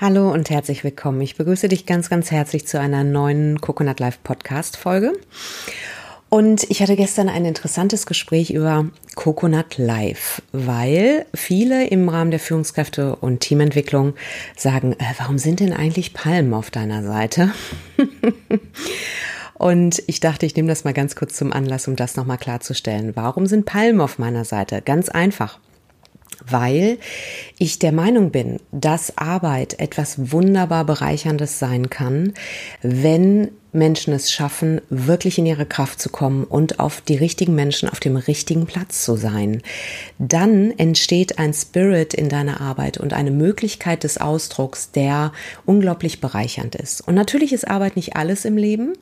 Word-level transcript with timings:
Hallo 0.00 0.32
und 0.32 0.48
herzlich 0.48 0.82
willkommen. 0.82 1.20
Ich 1.20 1.36
begrüße 1.36 1.68
dich 1.68 1.84
ganz, 1.84 2.08
ganz 2.08 2.30
herzlich 2.30 2.66
zu 2.66 2.80
einer 2.80 3.04
neuen 3.04 3.60
Coconut 3.60 4.00
Live 4.00 4.22
Podcast 4.22 4.78
Folge. 4.78 5.12
Und 6.30 6.64
ich 6.70 6.80
hatte 6.80 6.96
gestern 6.96 7.28
ein 7.28 7.44
interessantes 7.44 8.06
Gespräch 8.06 8.50
über 8.50 8.86
Coconut 9.14 9.76
Live, 9.76 10.40
weil 10.52 11.26
viele 11.34 11.86
im 11.88 12.08
Rahmen 12.08 12.30
der 12.30 12.40
Führungskräfte 12.40 13.14
und 13.16 13.40
Teamentwicklung 13.40 14.14
sagen, 14.56 14.94
äh, 14.94 15.04
warum 15.18 15.36
sind 15.36 15.60
denn 15.60 15.74
eigentlich 15.74 16.14
Palmen 16.14 16.54
auf 16.54 16.70
deiner 16.70 17.02
Seite? 17.02 17.50
und 19.52 20.02
ich 20.06 20.20
dachte, 20.20 20.46
ich 20.46 20.56
nehme 20.56 20.68
das 20.68 20.84
mal 20.84 20.94
ganz 20.94 21.14
kurz 21.14 21.36
zum 21.36 21.52
Anlass, 21.52 21.88
um 21.88 21.96
das 21.96 22.16
nochmal 22.16 22.38
klarzustellen. 22.38 23.16
Warum 23.16 23.44
sind 23.44 23.66
Palmen 23.66 24.00
auf 24.00 24.18
meiner 24.18 24.46
Seite? 24.46 24.80
Ganz 24.80 25.10
einfach 25.10 25.58
weil 26.46 26.98
ich 27.58 27.78
der 27.78 27.92
Meinung 27.92 28.30
bin, 28.30 28.60
dass 28.72 29.16
Arbeit 29.18 29.78
etwas 29.78 30.32
wunderbar 30.32 30.84
bereicherndes 30.84 31.58
sein 31.58 31.90
kann, 31.90 32.32
wenn 32.82 33.48
Menschen 33.72 34.12
es 34.12 34.32
schaffen, 34.32 34.80
wirklich 34.90 35.38
in 35.38 35.46
ihre 35.46 35.66
Kraft 35.66 36.00
zu 36.00 36.08
kommen 36.08 36.44
und 36.44 36.80
auf 36.80 37.00
die 37.00 37.16
richtigen 37.16 37.54
Menschen 37.54 37.88
auf 37.88 38.00
dem 38.00 38.16
richtigen 38.16 38.66
Platz 38.66 39.04
zu 39.04 39.16
sein. 39.16 39.62
Dann 40.18 40.72
entsteht 40.76 41.38
ein 41.38 41.54
Spirit 41.54 42.14
in 42.14 42.28
deiner 42.28 42.60
Arbeit 42.60 42.98
und 42.98 43.12
eine 43.12 43.30
Möglichkeit 43.30 44.04
des 44.04 44.18
Ausdrucks, 44.18 44.90
der 44.90 45.32
unglaublich 45.66 46.20
bereichernd 46.20 46.74
ist. 46.74 47.06
Und 47.06 47.14
natürlich 47.14 47.52
ist 47.52 47.68
Arbeit 47.68 47.96
nicht 47.96 48.16
alles 48.16 48.44
im 48.44 48.56
Leben, 48.56 48.94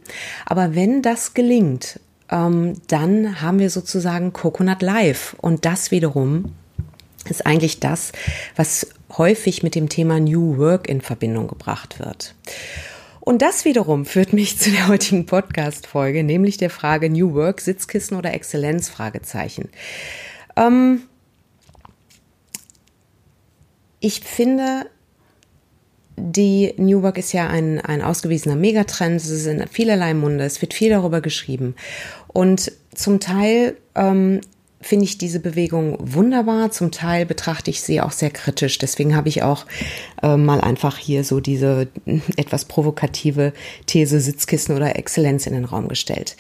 aber 0.45 0.75
wenn 0.75 1.03
das 1.03 1.35
gelingt, 1.35 2.01
ähm, 2.31 2.75
dann 2.89 3.41
haben 3.41 3.59
wir 3.59 3.71
sozusagen 3.71 4.33
Coconut 4.33 4.83
Life 4.83 5.37
und 5.41 5.65
das 5.65 5.91
wiederum 5.91 6.53
ist 7.31 7.47
eigentlich 7.47 7.81
das, 7.81 8.13
was 8.57 8.87
häufig 9.17 9.63
mit 9.63 9.75
dem 9.75 9.89
Thema 9.89 10.21
New 10.21 10.59
Work 10.59 10.89
in 10.89 11.01
Verbindung 11.01 11.49
gebracht 11.49 11.99
wird. 11.99 12.35
Und 13.21 13.43
das 13.43 13.65
wiederum 13.65 14.07
führt 14.07 14.33
mich 14.33 14.59
zu 14.59 14.71
der 14.71 14.89
heutigen 14.89 15.27
Podcast-Folge, 15.27 16.25
nämlich 16.25 16.57
der 16.57 16.71
Frage 16.71 17.11
New 17.11 17.35
Work, 17.35 17.61
Sitzkissen 17.61 18.17
oder 18.17 18.33
Exzellenz? 18.33 18.89
Fragezeichen. 18.89 19.69
Ähm 20.57 21.03
ich 24.01 24.21
finde, 24.21 24.87
die 26.17 26.75
New 26.77 27.03
Work 27.03 27.19
ist 27.19 27.33
ja 27.33 27.49
ein, 27.49 27.81
ein 27.81 28.03
ausgewiesener 28.03 28.57
Megatrend. 28.57 29.21
Es 29.21 29.29
ist 29.29 29.47
in 29.47 29.67
vielerlei 29.69 30.15
Munde. 30.15 30.45
Es 30.45 30.61
wird 30.61 30.75
viel 30.75 30.91
darüber 30.91 31.21
geschrieben. 31.21 31.75
Und 32.29 32.73
zum 32.95 33.21
Teil 33.21 33.77
ähm, 33.95 34.41
finde 34.81 35.05
ich 35.05 35.19
diese 35.19 35.41
Bewegung 35.41 35.97
wunderbar. 36.01 36.71
Zum 36.71 36.91
Teil 36.91 37.27
betrachte 37.27 37.71
ich 37.71 37.81
sie 37.81 38.01
auch 38.01 38.13
sehr 38.13 38.31
kritisch. 38.31 38.79
Deswegen 38.79 39.17
habe 39.17 39.29
ich 39.29 39.43
auch 39.43 39.67
äh, 40.23 40.37
mal 40.37 40.61
einfach 40.61 40.99
hier 40.99 41.25
so 41.25 41.41
diese 41.41 41.89
etwas 42.37 42.65
provokative 42.65 43.53
These 43.87 44.21
Sitzkissen 44.21 44.77
oder 44.77 44.97
Exzellenz 44.97 45.47
in 45.47 45.55
den 45.55 45.65
Raum 45.65 45.89
gestellt. 45.89 46.37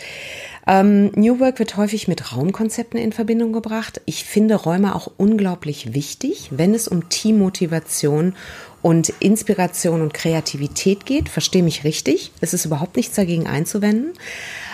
Ähm, 0.68 1.10
New 1.14 1.40
Work 1.40 1.58
wird 1.58 1.76
häufig 1.78 2.08
mit 2.08 2.36
Raumkonzepten 2.36 3.00
in 3.00 3.12
Verbindung 3.12 3.54
gebracht. 3.54 4.02
Ich 4.04 4.24
finde 4.24 4.54
Räume 4.54 4.94
auch 4.94 5.10
unglaublich 5.16 5.94
wichtig, 5.94 6.50
wenn 6.52 6.74
es 6.74 6.86
um 6.86 7.08
Teammotivation 7.08 8.34
und 8.82 9.08
Inspiration 9.20 10.02
und 10.02 10.14
Kreativität 10.14 11.06
geht. 11.06 11.30
Verstehe 11.30 11.62
mich 11.62 11.84
richtig. 11.84 12.32
Es 12.40 12.52
ist 12.52 12.66
überhaupt 12.66 12.96
nichts 12.96 13.16
dagegen 13.16 13.46
einzuwenden. 13.46 14.12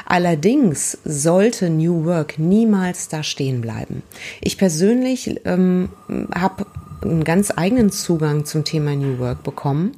Allerdings 0.07 0.99
sollte 1.05 1.71
New 1.71 2.05
Work 2.05 2.39
niemals 2.39 3.09
da 3.09 3.23
stehen 3.23 3.61
bleiben. 3.61 4.03
Ich 4.41 4.59
persönlich 4.59 5.41
ähm, 5.45 5.89
habe 6.35 6.67
einen 7.03 7.25
ganz 7.25 7.53
eigenen 7.55 7.91
Zugang 7.91 8.45
zum 8.45 8.65
Thema 8.65 8.95
New 8.95 9.19
Work 9.19 9.43
bekommen, 9.43 9.93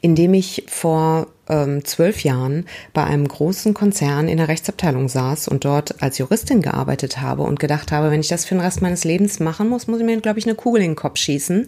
indem 0.00 0.34
ich 0.34 0.64
vor 0.68 1.28
ähm, 1.48 1.84
zwölf 1.84 2.24
Jahren 2.24 2.66
bei 2.92 3.04
einem 3.04 3.26
großen 3.26 3.74
Konzern 3.74 4.28
in 4.28 4.38
der 4.38 4.48
Rechtsabteilung 4.48 5.08
saß 5.08 5.48
und 5.48 5.64
dort 5.64 6.02
als 6.02 6.18
Juristin 6.18 6.62
gearbeitet 6.62 7.20
habe 7.20 7.42
und 7.42 7.60
gedacht 7.60 7.92
habe, 7.92 8.10
wenn 8.10 8.20
ich 8.20 8.28
das 8.28 8.44
für 8.44 8.54
den 8.54 8.60
Rest 8.60 8.82
meines 8.82 9.04
Lebens 9.04 9.40
machen 9.40 9.68
muss, 9.68 9.86
muss 9.86 10.00
ich 10.00 10.06
mir, 10.06 10.20
glaube 10.20 10.38
ich, 10.38 10.46
eine 10.46 10.54
Kugel 10.54 10.82
in 10.82 10.90
den 10.90 10.96
Kopf 10.96 11.18
schießen. 11.18 11.66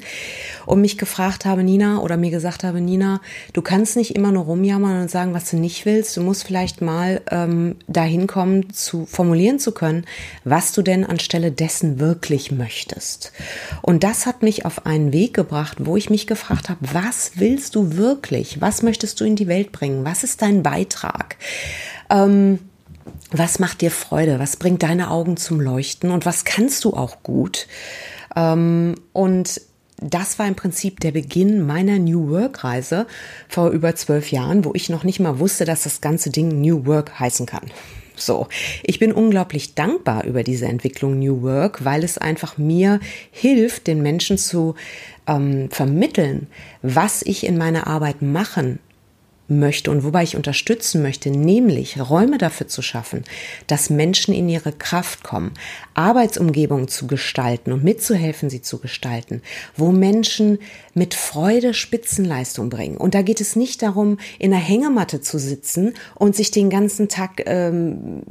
Und 0.66 0.80
mich 0.80 0.98
gefragt 0.98 1.44
habe, 1.44 1.62
Nina, 1.62 2.00
oder 2.00 2.16
mir 2.16 2.30
gesagt 2.30 2.64
habe, 2.64 2.80
Nina, 2.80 3.20
du 3.52 3.62
kannst 3.62 3.96
nicht 3.96 4.14
immer 4.14 4.32
nur 4.32 4.44
rumjammern 4.44 5.02
und 5.02 5.10
sagen, 5.10 5.34
was 5.34 5.50
du 5.50 5.56
nicht 5.56 5.86
willst. 5.86 6.16
Du 6.16 6.22
musst 6.22 6.44
vielleicht 6.44 6.80
mal 6.80 7.20
ähm, 7.30 7.76
dahin 7.86 8.26
kommen, 8.26 8.72
zu 8.72 9.06
formulieren 9.06 9.58
zu 9.58 9.72
können, 9.72 10.04
was 10.44 10.72
du 10.72 10.82
denn 10.82 11.04
anstelle 11.04 11.52
dessen 11.52 12.00
wirklich 12.00 12.52
möchtest. 12.52 13.32
Und 13.82 14.04
das 14.04 14.26
hat 14.26 14.42
mich 14.42 14.64
auf 14.64 14.86
einen 14.86 15.12
Weg 15.12 15.34
gebracht, 15.34 15.78
wo 15.80 15.96
ich 15.96 16.10
mich 16.10 16.26
gefragt 16.26 16.68
habe, 16.68 16.80
was 16.92 17.32
willst 17.36 17.74
du 17.74 17.96
wirklich? 17.96 18.60
Was 18.60 18.82
möchtest 18.82 19.20
du 19.20 19.24
in 19.24 19.36
die 19.36 19.48
Welt 19.48 19.67
bringen? 19.72 20.04
Was 20.04 20.24
ist 20.24 20.42
dein 20.42 20.62
Beitrag? 20.62 21.36
Ähm, 22.10 22.58
was 23.30 23.58
macht 23.58 23.80
dir 23.80 23.90
Freude? 23.90 24.38
Was 24.38 24.56
bringt 24.56 24.82
deine 24.82 25.10
Augen 25.10 25.36
zum 25.36 25.60
Leuchten? 25.60 26.10
Und 26.10 26.26
was 26.26 26.44
kannst 26.44 26.84
du 26.84 26.94
auch 26.94 27.22
gut? 27.22 27.66
Ähm, 28.36 28.94
und 29.12 29.60
das 30.00 30.38
war 30.38 30.46
im 30.46 30.54
Prinzip 30.54 31.00
der 31.00 31.12
Beginn 31.12 31.66
meiner 31.66 31.98
New 31.98 32.30
Work 32.30 32.62
Reise 32.64 33.06
vor 33.48 33.70
über 33.70 33.96
zwölf 33.96 34.30
Jahren, 34.30 34.64
wo 34.64 34.72
ich 34.74 34.88
noch 34.88 35.04
nicht 35.04 35.20
mal 35.20 35.40
wusste, 35.40 35.64
dass 35.64 35.82
das 35.82 36.00
ganze 36.00 36.30
Ding 36.30 36.60
New 36.60 36.86
Work 36.86 37.18
heißen 37.18 37.46
kann. 37.46 37.66
So, 38.14 38.48
ich 38.82 38.98
bin 38.98 39.12
unglaublich 39.12 39.74
dankbar 39.74 40.24
über 40.24 40.42
diese 40.42 40.66
Entwicklung 40.66 41.18
New 41.18 41.42
Work, 41.42 41.84
weil 41.84 42.02
es 42.02 42.18
einfach 42.18 42.58
mir 42.58 43.00
hilft, 43.30 43.86
den 43.86 44.02
Menschen 44.02 44.38
zu 44.38 44.74
ähm, 45.26 45.70
vermitteln, 45.70 46.48
was 46.82 47.22
ich 47.22 47.44
in 47.44 47.58
meiner 47.58 47.86
Arbeit 47.86 48.22
machen 48.22 48.80
möchte 49.48 49.90
und 49.90 50.04
wobei 50.04 50.22
ich 50.22 50.36
unterstützen 50.36 51.02
möchte, 51.02 51.30
nämlich 51.30 51.98
Räume 51.98 52.38
dafür 52.38 52.68
zu 52.68 52.82
schaffen, 52.82 53.24
dass 53.66 53.90
Menschen 53.90 54.34
in 54.34 54.48
ihre 54.48 54.72
Kraft 54.72 55.24
kommen, 55.24 55.52
Arbeitsumgebungen 55.94 56.88
zu 56.88 57.06
gestalten 57.06 57.72
und 57.72 57.82
mitzuhelfen, 57.82 58.50
sie 58.50 58.62
zu 58.62 58.78
gestalten, 58.78 59.42
wo 59.76 59.90
Menschen 59.90 60.58
mit 60.94 61.14
Freude 61.14 61.74
Spitzenleistung 61.74 62.68
bringen. 62.68 62.96
Und 62.96 63.14
da 63.14 63.22
geht 63.22 63.40
es 63.40 63.56
nicht 63.56 63.82
darum, 63.82 64.18
in 64.38 64.52
einer 64.52 64.62
Hängematte 64.62 65.20
zu 65.20 65.38
sitzen 65.38 65.94
und 66.14 66.36
sich 66.36 66.50
den 66.50 66.70
ganzen 66.70 67.08
Tag 67.08 67.42
ähm, 67.46 68.22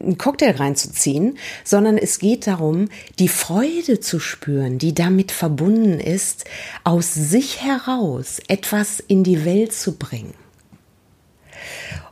einen 0.00 0.18
Cocktail 0.18 0.56
reinzuziehen, 0.56 1.38
sondern 1.64 1.98
es 1.98 2.18
geht 2.18 2.46
darum, 2.46 2.88
die 3.18 3.28
Freude 3.28 4.00
zu 4.00 4.18
spüren, 4.18 4.78
die 4.78 4.94
damit 4.94 5.32
verbunden 5.32 6.00
ist, 6.00 6.44
aus 6.84 7.12
sich 7.14 7.62
heraus 7.62 8.40
etwas 8.48 9.00
in 9.00 9.24
die 9.24 9.44
Welt 9.44 9.72
zu 9.72 9.96
bringen. 9.96 10.34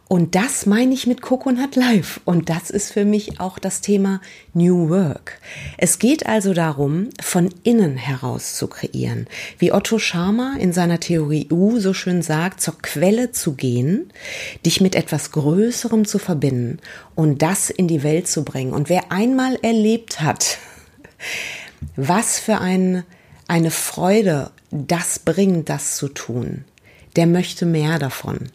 Und 0.09 0.35
das 0.35 0.65
meine 0.65 0.95
ich 0.95 1.07
mit 1.07 1.21
Coconut 1.21 1.77
Life. 1.77 2.21
Und 2.25 2.49
das 2.49 2.71
ist 2.71 2.93
für 2.93 3.05
mich 3.05 3.41
auch 3.41 3.59
das 3.59 3.83
Thema 3.83 4.23
New 4.55 4.89
Work. 4.89 5.39
Es 5.77 5.99
geht 5.99 6.25
also 6.25 6.55
darum, 6.55 7.11
von 7.21 7.51
innen 7.63 7.99
heraus 7.99 8.55
zu 8.55 8.69
kreieren. 8.69 9.27
Wie 9.59 9.71
Otto 9.71 9.99
Scharmer 9.99 10.57
in 10.59 10.73
seiner 10.73 10.99
Theorie 10.99 11.49
U 11.51 11.79
so 11.79 11.93
schön 11.93 12.23
sagt, 12.23 12.63
zur 12.63 12.79
Quelle 12.81 13.33
zu 13.33 13.53
gehen, 13.53 14.11
dich 14.65 14.81
mit 14.81 14.95
etwas 14.95 15.31
Größerem 15.31 16.07
zu 16.07 16.19
verbinden 16.19 16.79
und 17.15 17.43
das 17.43 17.69
in 17.69 17.87
die 17.87 18.03
Welt 18.03 18.29
zu 18.29 18.45
bringen. 18.45 18.73
Und 18.73 18.89
wer 18.89 19.13
einmal 19.13 19.59
erlebt 19.61 20.23
hat, 20.23 20.57
was 21.97 22.39
für 22.39 22.59
ein, 22.59 23.05
eine 23.47 23.71
Freude 23.71 24.53
das 24.71 25.19
bringt, 25.19 25.69
das 25.69 25.97
zu 25.97 26.09
tun, 26.09 26.65
der 27.17 27.27
möchte 27.27 27.67
mehr 27.67 27.99
davon. 27.99 28.49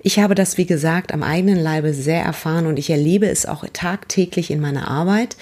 Ich 0.00 0.18
habe 0.18 0.34
das, 0.34 0.58
wie 0.58 0.66
gesagt, 0.66 1.12
am 1.12 1.22
eigenen 1.22 1.58
Leibe 1.58 1.92
sehr 1.94 2.22
erfahren 2.22 2.66
und 2.66 2.78
ich 2.78 2.90
erlebe 2.90 3.28
es 3.28 3.46
auch 3.46 3.64
tagtäglich 3.72 4.50
in 4.50 4.60
meiner 4.60 4.88
Arbeit, 4.88 5.36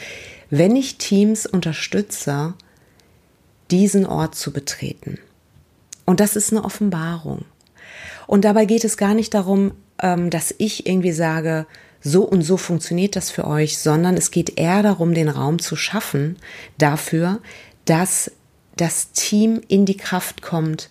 wenn 0.51 0.77
ich 0.77 0.99
Teams 0.99 1.47
unterstütze, 1.47 2.55
diesen 3.71 4.07
Ort 4.07 4.35
zu 4.35 4.53
betreten. 4.53 5.19
Und 6.05 6.21
das 6.21 6.37
ist 6.37 6.53
eine 6.53 6.65
Offenbarung. 6.65 7.45
Und 8.27 8.45
dabei 8.45 8.67
geht 8.67 8.85
es 8.85 8.97
gar 8.97 9.15
nicht 9.15 9.35
darum, 9.35 9.73
ähm, 10.01 10.31
dass 10.31 10.55
ich 10.59 10.87
irgendwie 10.87 11.13
sage, 11.13 11.67
so 12.03 12.25
und 12.25 12.43
so 12.43 12.57
funktioniert 12.57 13.17
das 13.17 13.31
für 13.31 13.47
euch, 13.47 13.79
sondern 13.79 14.17
es 14.17 14.31
geht 14.31 14.59
eher 14.59 14.83
darum, 14.83 15.15
den 15.15 15.29
Raum 15.29 15.59
zu 15.59 15.77
schaffen 15.77 16.37
dafür, 16.77 17.41
dass 17.85 18.31
das 18.77 19.13
Team 19.13 19.61
in 19.69 19.87
die 19.87 19.97
Kraft 19.97 20.43
kommt 20.43 20.91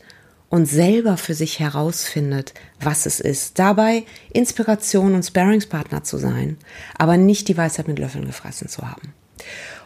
und 0.51 0.65
selber 0.65 1.15
für 1.17 1.33
sich 1.33 1.59
herausfindet, 1.59 2.53
was 2.79 3.05
es 3.05 3.19
ist. 3.21 3.57
Dabei 3.57 4.03
Inspiration 4.33 5.15
und 5.15 5.23
Sparingspartner 5.23 6.03
zu 6.03 6.17
sein, 6.17 6.57
aber 6.97 7.17
nicht 7.17 7.47
die 7.47 7.57
Weisheit 7.57 7.87
mit 7.87 7.97
Löffeln 7.97 8.25
gefressen 8.25 8.67
zu 8.67 8.87
haben. 8.87 9.13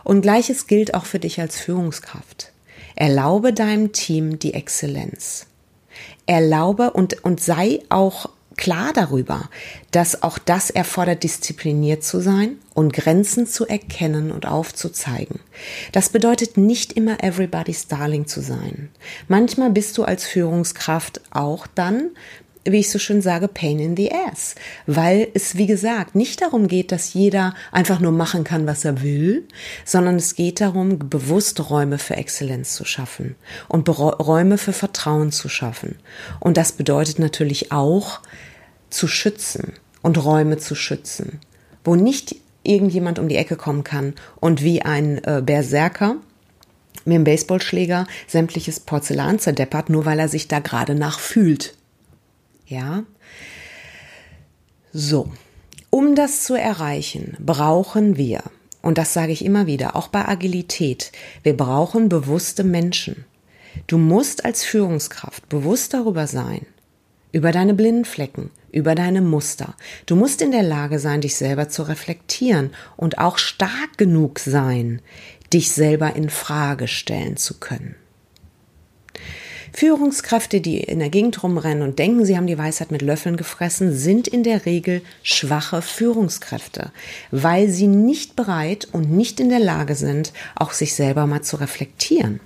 Und 0.04 0.22
gleiches 0.22 0.68
gilt 0.68 0.96
auch 0.96 1.06
für 1.06 1.20
dich 1.20 1.40
als 1.40 1.58
Führungskraft. 1.60 2.52
Erlaube 2.96 3.54
deinem 3.54 3.94
Team 3.94 4.40
die 4.40 4.56
Exzellenz. 4.56 5.46
Erlaube 6.26 6.92
und, 6.92 7.24
und 7.24 7.40
sei 7.40 7.82
auch 7.90 8.30
klar 8.58 8.94
darüber, 8.94 9.50
dass 9.92 10.24
auch 10.24 10.38
das 10.38 10.70
erfordert, 10.70 11.24
diszipliniert 11.24 12.04
zu 12.04 12.20
sein 12.20 12.58
und 12.74 12.94
Grenzen 12.94 13.48
zu 13.48 13.66
erkennen 13.66 14.32
und 14.32 14.46
aufzuzeigen. 14.46 15.40
Das 15.92 16.10
bedeutet 16.10 16.58
nicht 16.58 16.94
immer 16.94 17.24
everybody's 17.24 17.88
darling 17.88 18.28
zu 18.28 18.42
sein. 18.42 18.90
Manchmal 19.28 19.72
bist 19.72 19.98
du 19.98 20.04
als 20.04 20.26
Führungskraft 20.26 21.22
auch 21.32 21.68
dann 21.68 22.12
wie 22.66 22.80
ich 22.80 22.90
so 22.90 23.00
schön 23.00 23.22
sage, 23.22 23.48
Pain 23.48 23.80
in 23.80 23.96
the 23.96 24.12
Ass. 24.12 24.56
Weil 24.88 25.28
es, 25.34 25.56
wie 25.56 25.68
gesagt, 25.68 26.16
nicht 26.16 26.42
darum 26.42 26.68
geht, 26.68 26.92
dass 26.92 27.14
jeder 27.14 27.54
einfach 27.72 28.00
nur 28.00 28.12
machen 28.12 28.44
kann, 28.44 28.66
was 28.66 28.84
er 28.86 29.02
will, 29.02 29.48
sondern 29.86 30.16
es 30.16 30.36
geht 30.36 30.62
darum, 30.62 30.98
bewusst 31.10 31.70
Räume 31.70 32.00
für 32.00 32.16
Exzellenz 32.16 32.74
zu 32.74 32.84
schaffen 32.84 33.36
und 33.68 33.88
Räume 33.88 34.58
für 34.58 34.74
Vertrauen 34.74 35.32
zu 35.32 35.48
schaffen. 35.48 35.96
Und 36.40 36.58
das 36.58 36.72
bedeutet 36.72 37.20
natürlich 37.20 37.72
auch, 37.72 38.22
zu 38.90 39.08
schützen 39.08 39.74
und 40.02 40.24
Räume 40.24 40.58
zu 40.58 40.74
schützen, 40.74 41.40
wo 41.84 41.96
nicht 41.96 42.36
irgendjemand 42.64 43.20
um 43.20 43.28
die 43.28 43.36
Ecke 43.36 43.58
kommen 43.58 43.84
kann 43.84 44.14
und 44.40 44.64
wie 44.64 44.82
ein 44.82 45.24
äh, 45.24 45.42
Berserker 45.46 46.16
mit 47.04 47.16
dem 47.16 47.24
Baseballschläger 47.24 48.08
sämtliches 48.28 48.80
Porzellan 48.80 49.38
zerdeppert, 49.40 49.90
nur 49.90 50.06
weil 50.06 50.20
er 50.20 50.30
sich 50.30 50.48
da 50.48 50.60
gerade 50.60 50.96
nach 50.96 51.20
fühlt. 51.20 51.76
Ja? 52.66 53.04
So. 54.94 55.32
Um 55.90 56.16
das 56.16 56.44
zu 56.44 56.56
erreichen, 56.56 57.38
brauchen 57.40 58.18
wir, 58.18 58.44
und 58.82 58.98
das 58.98 59.14
sage 59.14 59.32
ich 59.32 59.46
immer 59.46 59.66
wieder, 59.66 59.96
auch 59.96 60.10
bei 60.10 60.28
Agilität, 60.28 61.12
wir 61.44 61.56
brauchen 61.56 62.10
bewusste 62.10 62.64
Menschen. 62.64 63.26
Du 63.88 63.98
musst 63.98 64.46
als 64.46 64.64
Führungskraft 64.64 65.48
bewusst 65.48 65.94
darüber 65.94 66.28
sein, 66.28 66.66
über 67.32 67.52
deine 67.52 67.74
blinden 67.74 68.06
Flecken, 68.06 68.52
über 68.72 68.94
deine 68.94 69.22
Muster. 69.22 69.76
Du 70.06 70.16
musst 70.16 70.42
in 70.42 70.52
der 70.52 70.64
Lage 70.64 71.00
sein, 71.00 71.22
dich 71.22 71.36
selber 71.36 71.70
zu 71.70 71.84
reflektieren 71.84 72.72
und 72.98 73.18
auch 73.18 73.38
stark 73.38 73.98
genug 73.98 74.40
sein, 74.40 75.02
dich 75.54 75.72
selber 75.72 76.16
in 76.16 76.30
Frage 76.30 76.88
stellen 76.88 77.38
zu 77.38 77.60
können. 77.60 77.96
Führungskräfte, 79.76 80.62
die 80.62 80.80
in 80.80 81.00
der 81.00 81.10
Gegend 81.10 81.44
rumrennen 81.44 81.84
und 81.84 82.00
denken, 82.00 82.26
sie 82.26 82.38
haben 82.38 82.48
die 82.48 82.58
Weisheit 82.58 82.92
mit 82.92 83.02
Löffeln 83.02 83.36
gefressen, 83.36 83.94
sind 83.94 84.26
in 84.26 84.44
der 84.44 84.66
Regel 84.66 85.02
schwache 85.22 85.82
Führungskräfte, 85.82 86.92
weil 87.32 87.70
sie 87.70 87.88
nicht 87.88 88.38
bereit 88.38 88.88
und 88.94 89.12
nicht 89.12 89.42
in 89.42 89.50
der 89.50 89.60
Lage 89.60 89.96
sind, 89.96 90.32
auch 90.56 90.72
sich 90.72 90.96
selber 90.96 91.28
mal 91.28 91.42
zu 91.42 91.58
reflektieren. 91.58 92.40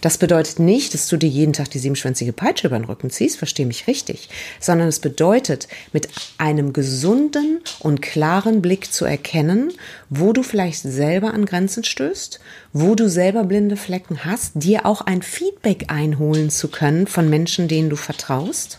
Das 0.00 0.18
bedeutet 0.18 0.58
nicht, 0.58 0.94
dass 0.94 1.08
du 1.08 1.16
dir 1.16 1.28
jeden 1.28 1.52
Tag 1.52 1.70
die 1.70 1.78
siebenschwänzige 1.78 2.32
Peitsche 2.32 2.68
über 2.68 2.78
den 2.78 2.84
Rücken 2.84 3.10
ziehst, 3.10 3.38
verstehe 3.38 3.66
mich 3.66 3.86
richtig, 3.86 4.28
sondern 4.60 4.88
es 4.88 5.00
bedeutet, 5.00 5.68
mit 5.92 6.08
einem 6.38 6.72
gesunden 6.72 7.60
und 7.80 8.02
klaren 8.02 8.62
Blick 8.62 8.92
zu 8.92 9.04
erkennen, 9.04 9.72
wo 10.08 10.32
du 10.32 10.42
vielleicht 10.42 10.82
selber 10.82 11.34
an 11.34 11.46
Grenzen 11.46 11.84
stößt, 11.84 12.40
wo 12.72 12.94
du 12.94 13.08
selber 13.08 13.44
blinde 13.44 13.76
Flecken 13.76 14.24
hast, 14.24 14.52
dir 14.54 14.86
auch 14.86 15.00
ein 15.00 15.22
Feedback 15.22 15.86
einholen 15.88 16.50
zu 16.50 16.68
können 16.68 17.06
von 17.06 17.28
Menschen, 17.28 17.68
denen 17.68 17.90
du 17.90 17.96
vertraust. 17.96 18.78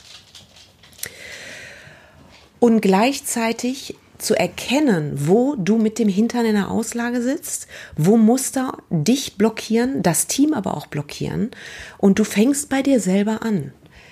Und 2.60 2.81
gleichzeitig 2.81 3.95
zu 4.21 4.36
erkennen, 4.36 5.13
wo 5.16 5.56
du 5.56 5.77
mit 5.77 6.00
dem 6.00 6.10
Hintern 6.10 6.45
in 6.45 6.56
der 6.56 6.71
Auslage 6.71 7.21
sitzt, 7.21 7.68
wo 7.98 8.18
Muster 8.18 8.77
dich 8.89 9.38
blockieren, 9.38 10.04
das 10.04 10.27
Team 10.27 10.54
aber 10.54 10.75
auch 10.75 10.88
blockieren 10.88 11.51
und 11.98 12.19
du 12.19 12.24
fängst 12.24 12.69
bei 12.69 12.81
dir 12.81 13.00
selber 13.00 13.42
an. 13.44 13.71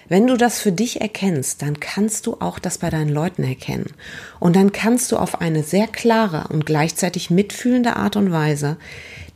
Wenn 0.10 0.28
du 0.28 0.38
das 0.38 0.60
für 0.60 0.72
dich 0.72 1.02
erkennst, 1.02 1.62
dann 1.62 1.80
kannst 1.80 2.28
du 2.28 2.38
auch 2.40 2.60
das 2.60 2.78
bei 2.78 2.90
deinen 2.90 3.10
Leuten 3.10 3.44
erkennen. 3.44 3.92
Und 4.40 4.56
dann 4.56 4.72
kannst 4.72 5.12
du 5.12 5.18
auf 5.18 5.42
eine 5.42 5.64
sehr 5.64 5.88
klare 5.88 6.48
und 6.48 6.66
gleichzeitig 6.66 7.30
mitfühlende 7.30 7.98
Art 7.98 8.16
und 8.16 8.32
Weise 8.32 8.78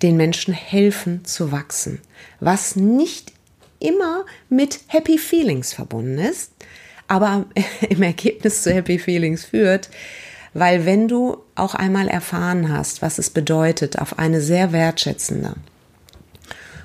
den 0.01 0.15
Menschen 0.15 0.53
helfen 0.53 1.25
zu 1.25 1.51
wachsen. 1.51 1.99
Was 2.39 2.77
nicht 2.77 3.33
immer 3.79 4.25
mit 4.49 4.79
Happy 4.87 5.17
Feelings 5.17 5.73
verbunden 5.73 6.19
ist, 6.19 6.53
aber 7.07 7.45
im 7.89 8.01
Ergebnis 8.01 8.63
zu 8.63 8.73
Happy 8.73 8.97
Feelings 8.97 9.43
führt, 9.43 9.89
weil 10.53 10.85
wenn 10.85 11.07
du 11.07 11.37
auch 11.55 11.75
einmal 11.75 12.07
erfahren 12.07 12.71
hast, 12.71 13.01
was 13.01 13.17
es 13.17 13.29
bedeutet, 13.29 13.99
auf 13.99 14.19
eine 14.19 14.41
sehr 14.41 14.71
wertschätzende 14.71 15.55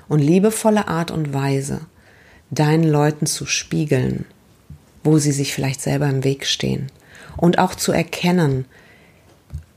und 0.07 0.19
liebevolle 0.19 0.87
Art 0.87 1.11
und 1.11 1.33
Weise 1.33 1.81
deinen 2.49 2.85
Leuten 2.85 3.25
zu 3.25 3.45
spiegeln, 3.45 4.25
wo 5.03 5.17
sie 5.17 5.31
sich 5.31 5.53
vielleicht 5.53 5.81
selber 5.81 6.07
im 6.07 6.23
Weg 6.23 6.45
stehen. 6.45 6.87
Und 7.35 7.59
auch 7.59 7.75
zu 7.75 7.91
erkennen, 7.91 8.65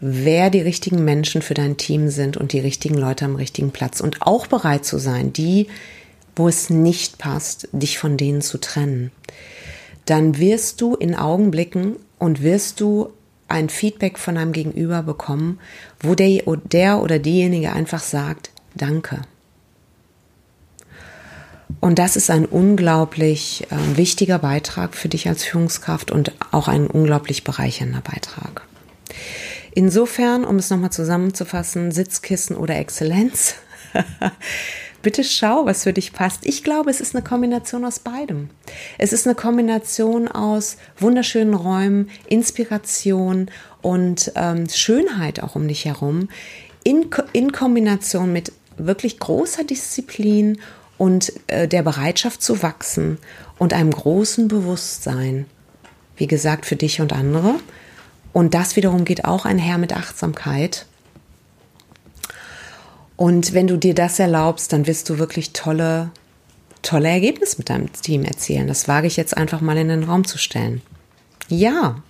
wer 0.01 0.51
die 0.51 0.61
richtigen 0.61 1.05
Menschen 1.05 1.43
für 1.43 1.55
dein 1.55 1.77
Team 1.77 2.09
sind 2.09 2.37
und 2.37 2.53
die 2.53 2.61
richtigen 2.61 2.95
Leute 2.95 3.25
am 3.25 3.37
richtigen 3.37 3.71
Platz. 3.71 4.01
Und 4.01 4.23
auch 4.23 4.47
bereit 4.47 4.85
zu 4.85 4.99
sein, 4.99 5.33
die, 5.33 5.67
wo 6.37 6.49
es 6.49 6.71
nicht 6.71 7.19
passt, 7.19 7.69
dich 7.73 7.99
von 7.99 8.17
denen 8.17 8.41
zu 8.41 8.59
trennen, 8.59 9.11
dann 10.07 10.39
wirst 10.39 10.81
du 10.81 10.95
in 10.95 11.15
Augenblicken 11.15 11.97
und 12.19 12.43
wirst 12.43 12.81
du 12.81 13.13
ein 13.50 13.69
Feedback 13.69 14.19
von 14.19 14.37
einem 14.37 14.52
Gegenüber 14.52 15.02
bekommen, 15.02 15.58
wo 16.00 16.14
der, 16.14 16.43
der 16.64 17.00
oder 17.02 17.19
diejenige 17.19 17.73
einfach 17.73 18.00
sagt, 18.00 18.50
danke. 18.75 19.23
Und 21.81 21.99
das 21.99 22.17
ist 22.17 22.31
ein 22.31 22.47
unglaublich 22.47 23.67
äh, 23.70 23.97
wichtiger 23.97 24.38
Beitrag 24.38 24.94
für 24.94 25.08
dich 25.08 25.29
als 25.29 25.44
Führungskraft 25.44 26.11
und 26.11 26.32
auch 26.50 26.69
ein 26.69 26.87
unglaublich 26.87 27.44
bereichernder 27.44 28.02
Beitrag. 28.02 28.62
Insofern, 29.73 30.44
um 30.44 30.56
es 30.56 30.69
nochmal 30.69 30.91
zusammenzufassen, 30.91 31.93
Sitzkissen 31.93 32.56
oder 32.56 32.76
Exzellenz. 32.76 33.55
Bitte 35.02 35.25
schau, 35.25 35.64
was 35.64 35.85
für 35.85 35.94
dich 35.94 36.12
passt. 36.12 36.44
Ich 36.44 36.62
glaube, 36.62 36.91
es 36.91 37.00
ist 37.00 37.14
eine 37.14 37.25
Kombination 37.25 37.85
aus 37.87 38.00
beidem. 38.00 38.50
Es 38.99 39.12
ist 39.12 39.26
eine 39.26 39.35
Kombination 39.35 40.29
aus 40.29 40.76
wunderschönen 40.99 41.55
Räumen, 41.55 42.11
Inspiration 42.26 43.50
und 43.81 44.32
ähm, 44.35 44.69
Schönheit 44.69 45.43
auch 45.43 45.56
um 45.56 45.67
dich 45.67 45.87
herum, 45.87 46.29
in, 46.85 47.08
in 47.32 47.52
Kombination 47.52 48.32
mit 48.32 48.52
wirklich 48.76 49.19
großer 49.19 49.64
Disziplin 49.64 50.58
und 50.99 51.32
äh, 51.47 51.67
der 51.67 51.82
Bereitschaft 51.82 52.43
zu 52.43 52.62
wachsen 52.62 53.17
und 53.58 53.73
einem 53.73 53.91
großen 53.91 54.49
Bewusstsein, 54.49 55.47
wie 56.17 56.26
gesagt, 56.26 56.67
für 56.67 56.76
dich 56.76 57.00
und 57.00 57.14
andere. 57.14 57.55
Und 58.35 58.52
das 58.52 58.76
wiederum 58.76 59.06
geht 59.06 59.25
auch 59.25 59.47
einher 59.47 59.78
mit 59.78 59.95
Achtsamkeit 59.95 60.87
und 63.21 63.53
wenn 63.53 63.67
du 63.67 63.77
dir 63.77 63.95
das 63.95 64.19
erlaubst, 64.19 64.73
dann 64.73 64.87
wirst 64.87 65.11
du 65.11 65.19
wirklich 65.19 65.53
tolle, 65.53 66.11
tolle 66.81 67.11
Ergebnisse 67.11 67.59
mit 67.59 67.69
deinem 67.69 67.93
Team 67.93 68.25
erzielen. 68.25 68.67
Das 68.67 68.89
wage 68.89 69.09
ich 69.09 69.19
jetzt 69.19 69.37
einfach 69.37 69.61
mal 69.61 69.77
in 69.77 69.89
den 69.89 70.05
Raum 70.05 70.27
zu 70.27 70.39
stellen. 70.39 70.81
Ja. 71.47 72.03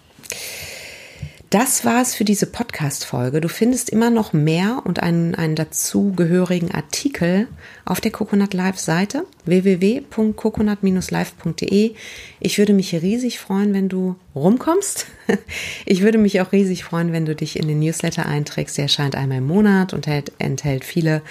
Das 1.51 1.85
war 1.85 2.01
es 2.01 2.15
für 2.15 2.25
diese 2.25 2.47
Podcast-Folge. 2.47 3.41
Du 3.41 3.49
findest 3.49 3.91
immer 3.91 4.11
noch 4.11 4.33
mehr 4.33 4.83
und 4.85 5.03
einen, 5.03 5.35
einen 5.35 5.57
dazugehörigen 5.57 6.71
Artikel 6.71 7.49
auf 7.85 8.01
der 8.01 8.13
Coconut 8.13 8.55
Live 8.55 8.79
Seite 8.79 9.27
www.coconut-live.de. 9.47 11.95
Ich 12.39 12.59
würde 12.59 12.73
mich 12.73 12.95
riesig 12.95 13.41
freuen, 13.41 13.75
wenn 13.75 13.89
du 13.89 14.15
rumkommst. 14.35 15.07
Ich 15.87 16.03
würde 16.03 16.19
mich 16.19 16.41
auch 16.41 16.51
riesig 16.53 16.83
freuen, 16.85 17.13
wenn 17.13 17.25
du 17.25 17.37
dich 17.37 17.59
in 17.59 17.67
den 17.67 17.81
Newsletter 17.81 18.27
einträgst. 18.27 18.77
Der 18.77 18.85
erscheint 18.85 19.17
einmal 19.17 19.39
im 19.39 19.47
Monat 19.47 19.93
und 19.93 20.07
enthält, 20.07 20.33
enthält 20.39 20.85
viele 20.85 21.23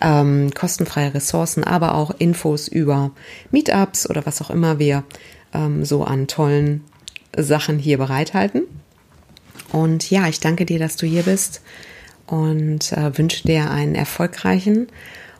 ähm, 0.00 0.50
kostenfreie 0.54 1.14
Ressourcen, 1.14 1.62
aber 1.64 1.94
auch 1.94 2.10
Infos 2.18 2.66
über 2.68 3.12
Meetups 3.50 4.10
oder 4.10 4.26
was 4.26 4.42
auch 4.42 4.50
immer 4.50 4.78
wir 4.78 5.04
ähm, 5.52 5.84
so 5.84 6.04
an 6.04 6.28
tollen 6.28 6.84
Sachen 7.36 7.78
hier 7.78 7.98
bereithalten. 7.98 8.62
Und 9.72 10.10
ja, 10.10 10.28
ich 10.28 10.40
danke 10.40 10.66
dir, 10.66 10.78
dass 10.78 10.96
du 10.96 11.06
hier 11.06 11.22
bist 11.22 11.62
und 12.26 12.92
äh, 12.92 13.16
wünsche 13.18 13.46
dir 13.46 13.70
einen 13.70 13.94
erfolgreichen 13.94 14.88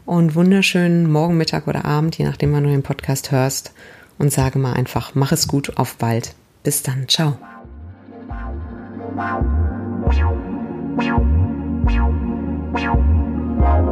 und 0.05 0.35
wunderschönen 0.35 1.11
Morgen, 1.11 1.37
Mittag 1.37 1.69
oder 1.69 1.85
Abend, 1.85 2.19
je 2.19 2.25
nachdem, 2.25 2.53
wann 2.53 2.65
du 2.65 2.71
den 2.71 2.83
Podcast 2.83 3.31
hörst. 3.31 3.73
Und 4.19 4.33
sage 4.33 4.59
mal 4.59 4.75
einfach, 4.75 5.15
mach 5.15 5.33
es 5.33 5.49
gut, 5.49 5.77
auf 5.77 5.97
bald. 5.97 6.35
Bis 6.63 6.83
dann, 6.83 7.09
ciao. 7.09 7.39
Wow. 13.59 13.92